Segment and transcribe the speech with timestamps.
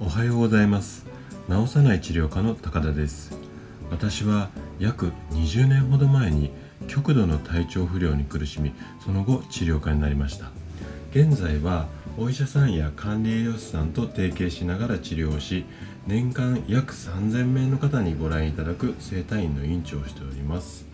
[0.00, 1.04] おはようございます。
[1.48, 3.36] 治さない治療科の高田です。
[3.90, 6.52] 私は約20年ほど前に
[6.86, 8.72] 極度の体調不良に苦しみ
[9.04, 10.52] その後治療家になりました。
[11.10, 15.64] 現在はお医者さんや管理栄養士さんと提携しながら治療をし
[16.06, 20.91] 年間約3000名の方にご覧いただく整体院の院長をしております。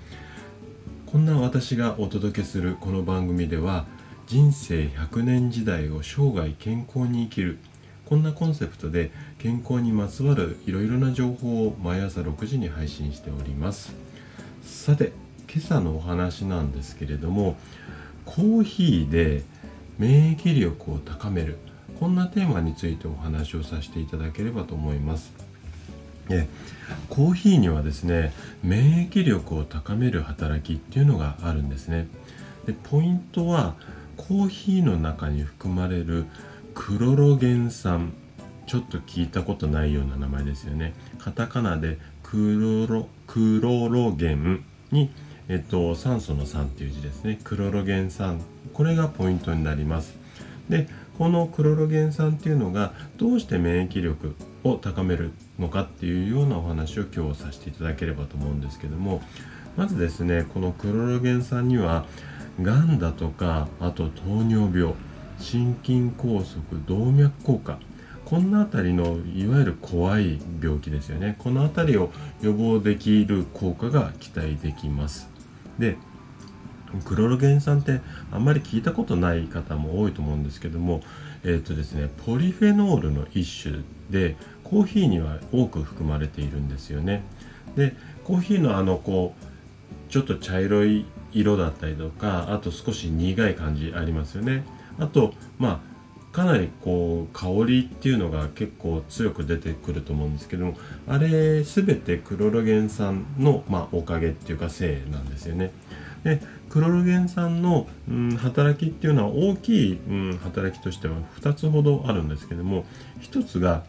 [1.11, 3.87] こんな私がお届けするこの番組では
[4.27, 7.59] 人生100年時代を生涯健康に生きる
[8.05, 13.95] こんなコンセプトで健康にまつわるいろいろな情報を毎朝6時に配信しております。
[14.63, 15.13] さて
[15.51, 17.57] 今朝のお話なんですけれども
[18.27, 19.45] コーヒーで
[19.97, 21.57] 免疫力を高める
[21.99, 25.48] こんなテーマについてお話をさせていただければと思います。
[26.29, 26.49] で
[27.09, 28.33] コーヒーにはですね
[28.63, 32.07] 免疫力を高める働きっていうのがあるんですね。
[32.67, 33.75] でポイントは
[34.17, 36.27] コーヒーの中に含まれる
[36.75, 38.13] クロロゲン酸。
[38.67, 40.93] ちょっと聞いたことないような名前ですよね。
[41.19, 45.11] カタカナでクロロクロロゲンに
[45.49, 47.39] えっと、酸素の酸っていう字ですね。
[47.43, 48.41] クロロゲン酸。
[48.75, 50.15] これがポイントになります。
[50.69, 54.37] でこのクロロゲン酸っていうのがどうして免疫力
[54.71, 59.23] を高めるのかっていうようなお話を今日させていただければと思うんですけども
[59.77, 62.07] まずですねこのクロロゲン酸には
[62.61, 64.95] がんだとかあと糖尿病
[65.39, 67.79] 心筋梗塞動脈硬化
[68.29, 71.37] こんな辺りのいわゆる怖い病気ですよね。
[71.39, 72.11] この辺りを
[72.43, 75.31] 予防できる効果が期待できます。
[75.79, 75.97] で
[77.07, 81.01] クロロゲン酸ってあんまり聞いたことない方も多いと思うんですけども
[81.43, 84.37] えっ、ー、とですねポリフェノールの一種で
[84.71, 87.23] コーヒーには多く含まれているんですよね
[87.77, 94.65] でコーヒーのあのこうちょっと茶色い色だったりとかあと少し苦い感じありますよね
[94.99, 95.89] あとまあ
[96.33, 100.75] かなりこう香りっていうのが結構強く出てくると思うんですけども
[101.07, 105.73] あれ全てクロロゲン酸の、まあ、おかげっていうかせいなんですよね。
[106.25, 112.85] でクロロゲン酸の、うん、働きっていうのは大きい、うん、働きとしては2つほどあるんですけども
[113.23, 113.85] 1つが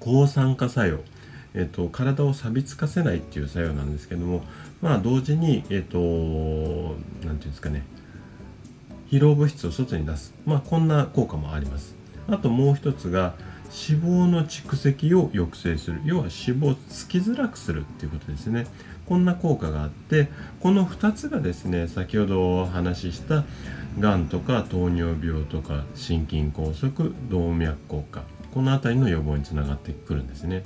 [0.00, 1.00] 抗酸化作用、
[1.54, 4.42] えっと、体を錆びつかせないっていう作用なんですけども
[4.80, 7.84] まあ同時にえっと何て言うんですかね。
[9.10, 11.96] 疲労物質を外に出す、まあ、こんな効果もあります。
[12.28, 13.34] あともう一つが
[13.64, 16.00] 脂肪の蓄積を抑制する。
[16.04, 18.66] 要は脂肪をつきづらくするっていうことですね。
[19.06, 20.28] こんな効果があって
[20.60, 23.44] この2つがですね先ほどお話しした
[23.98, 28.39] がんとか糖尿病とか心筋梗塞動脈硬化。
[28.52, 30.62] この辺りの予防につながってくるんですね。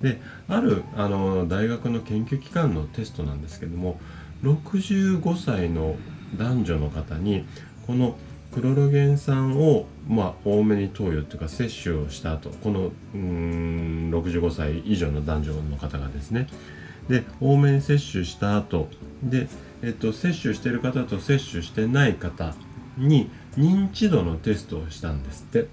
[0.00, 3.98] であるあの大学の研究機関のテストなんですけども
[4.42, 5.96] 65歳の
[6.36, 7.46] 男女の方に
[7.86, 8.16] この
[8.52, 16.46] クロロゲン酸を、まあ、多めに投与というか摂取をした後このうん65歳以上の男女の方がですね
[17.08, 18.88] で多めに摂取した後
[19.22, 19.48] で、
[19.82, 22.54] えっと、摂取してる方と摂取してない方
[22.96, 25.68] に認知度のテストをしたんですって。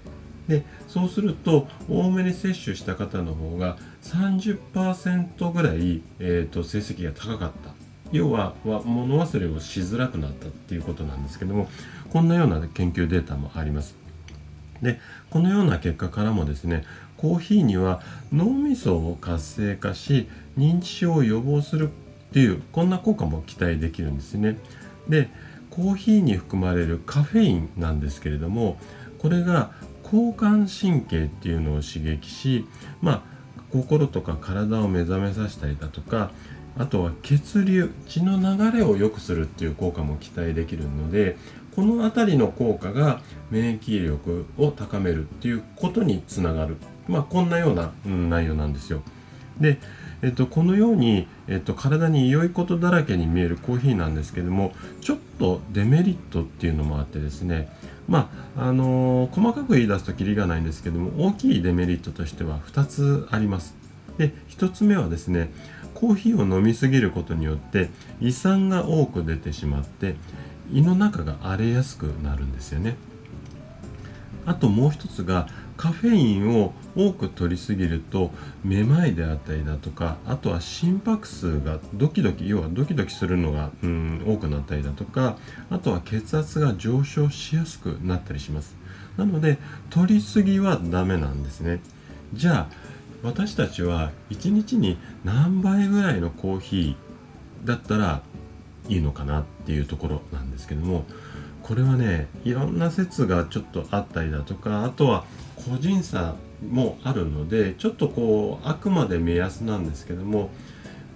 [0.48, 7.74] でそうすると多めに摂取した方の方が30%ぐらい、えーと成績が高かった。
[8.12, 11.68] 要は物忘れをしづらくなったっていうことなんですけども
[12.10, 13.96] こんなような研究データもあります。
[14.82, 15.00] で
[15.30, 16.84] このような結果からもですね
[17.16, 20.28] コーヒーには脳みそを活性化し
[20.58, 24.58] 認知症を予防するっていうこんな効果も期待できるんですね。
[25.08, 25.30] で
[25.70, 28.78] コーヒーに含まれるカフェインなんですけれども
[29.18, 29.72] これが
[30.14, 32.64] 交感神経っていうのを刺激し
[33.02, 33.22] まあ
[33.72, 36.30] 心とか体を目覚めさせたりだとか
[36.78, 41.36] あとは血流血の流れを良くするっていう効果も期待できるので
[41.74, 43.20] この辺りの効果が
[43.50, 46.76] 免疫力を高めるっていうことにつながる、
[47.08, 49.02] まあ、こんなような、うん、内容なんですよ。
[49.58, 49.78] で、
[50.22, 57.68] えっと、このように、えっと、体に良いことだらけに見えるコーヒーなんですけどもちょっとデメリットっていうのもあってですね
[58.08, 63.74] まああのー、細かく言い出すときりがないんですけども大きいデメリットとしては2つあります。
[64.18, 65.50] で1つ目はですね
[65.94, 67.88] コーヒーを飲みすぎることによって
[68.20, 70.16] 胃酸が多く出てしまって
[70.72, 72.96] 胃の中が荒れやすくなるんですよね
[74.46, 78.30] あともう一つがカフェインを多く摂りすぎると
[78.62, 85.36] めまいであったりだとかあとは心拍数がドキドキ要はドキドキするのがうん多くなったりだとか
[85.70, 88.76] あとは血圧が上昇しやすくなったりします。
[89.16, 89.58] なので
[89.90, 91.80] 摂りすぎはダメなんですね。
[92.32, 98.22] じゃあ私たちは1日に何杯ぐらいのコーヒーだったら
[98.88, 101.06] いいのかなっていうところなんですけども
[101.64, 105.24] これはねいろんな説がちょっとあったりだとかあとは
[105.56, 106.36] 個人差
[106.70, 110.50] もあるのでちょっとこうあくまで目安なんですけども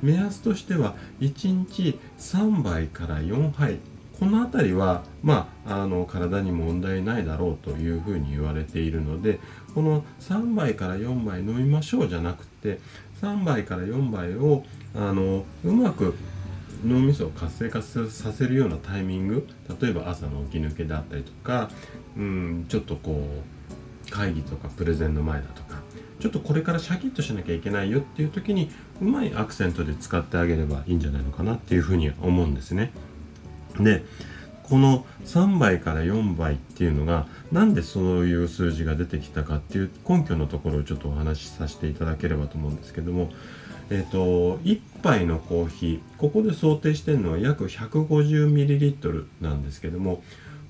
[0.03, 3.79] 目安としては1日3杯から4杯
[4.19, 9.39] この辺りは、まあ、あの体に問題ないだろうというふうに言われているので
[9.75, 12.81] この3杯から4杯飲みましょうじゃなくて
[13.21, 14.65] 3杯から4杯を
[14.97, 16.15] あのうまく
[16.85, 19.47] 脳みそを活性化させるようなタイミング
[19.81, 21.71] 例えば朝の起き抜けであったりとか、
[22.17, 23.25] うん、ちょっとこ
[24.07, 25.81] う会議とかプレゼンの前だとか
[26.21, 28.71] ちょっとこれからシャキッとしなきゃいけないよっていう時に
[29.01, 32.93] うまいアクセントで使ってあげればいいんじゃないのかなっていうふうに思うんですね。
[33.79, 34.05] で
[34.65, 43.31] この3倍から4倍っていうのがなんでそういう数字が出てきたかっていう根拠のところをちょっとお話しさせていただければと思うんですけども
[43.91, 50.23] えっ、ー、と1杯のコーヒーここで想定してるのは約 150ml なんですけども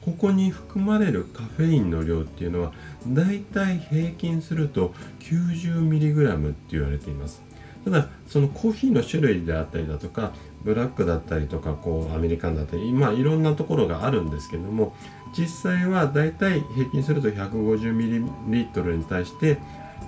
[0.05, 2.73] ここに含まれるカフェインの量っていうのは
[3.09, 7.43] だいたい平均すると 90mg って言われています。
[7.85, 10.33] ただそのコーヒーの種類であったりだとか
[10.63, 14.95] ブラックだったりとかこうアメリカンだったりまあいろんなところがあるんですけども
[15.37, 19.59] 実際はだいたい平均すると 150ml に対して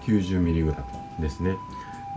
[0.06, 0.74] 90mg
[1.20, 1.56] ですね。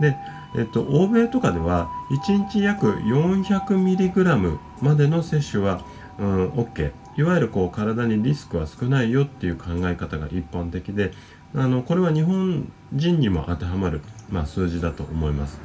[0.00, 0.16] で、
[0.56, 5.84] えっと、欧米とかでは1日約 400mg までの摂取は、
[6.18, 11.12] うん、OK いわゆるこう体にリスクは少ないよっていう考え方が一般的で
[11.54, 15.60] あのこれは日本人にも当てはまる、まあ、数字だと思います。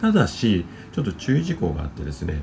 [0.00, 2.42] ただしちょっと注意事項があってですね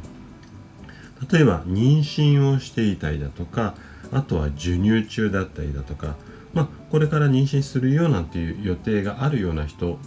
[1.29, 3.75] 例えば妊娠をしていたりだとか
[4.13, 6.15] あとは授乳中だったりだとか、
[6.53, 9.99] まあ、これから妊娠するよなんていう予定があるような人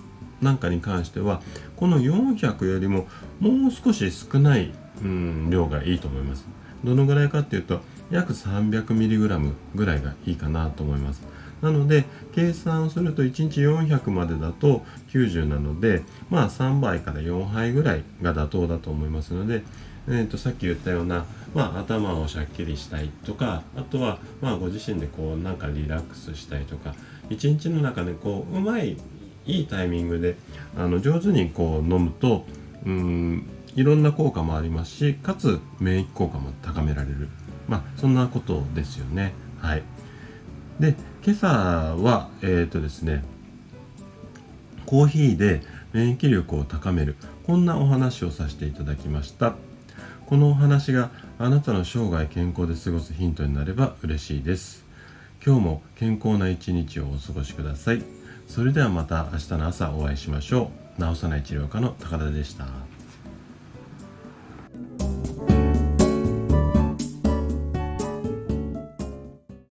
[0.43, 1.41] なんかに関しては
[1.77, 3.07] この400よりも
[3.41, 4.73] もう少し少ない、
[5.03, 6.47] うん、量がいいと思います。
[6.85, 7.81] どのぐらいかっていうと
[8.11, 11.23] 約 300mg ぐらいがいいかなと思います。
[11.63, 12.05] なので
[12.35, 19.63] 計算すると1日400までだと90なのでまあ3杯から4杯ぐらいが妥当だと思いますので、
[20.09, 21.25] えー、とさっき言ったような、
[21.55, 26.97] まあ、頭をしゃっきりしたいとかあとはまあご自身でこうなんかリラックスしたいとか
[27.31, 28.97] 一日の中でこううまい
[29.47, 30.37] いいタイミングで
[30.77, 32.45] あの上手にこう飲むと
[32.87, 37.29] うんいろんな効果もありますしかつ免疫効果も高められる。
[37.69, 39.33] まあそんなことですよね。
[39.61, 39.83] はい。
[40.79, 40.95] で
[41.25, 43.25] 今朝はえっ、ー、とですね
[44.87, 45.63] コーヒーで
[45.93, 47.17] 免疫力を高める。
[47.47, 49.55] こんなお話をさせていただきました。
[50.27, 54.85] このお話があなたの生涯健康で過ごすヒントになれば嬉しいです。
[55.45, 58.22] 今日も健康な一日をお過ごしください。
[58.55, 61.15] それではまた明日の朝お会いしましょう。
[61.15, 62.67] 治さない治療科の高田でした。